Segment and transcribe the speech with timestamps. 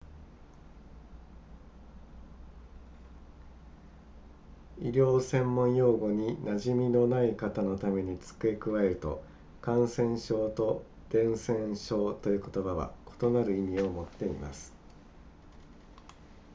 [4.79, 9.21] 医療専門用語に馴染みのない方のために付け加えると
[9.61, 12.91] 感染性と伝染性という言葉は
[13.21, 14.73] 異なる意味を持っています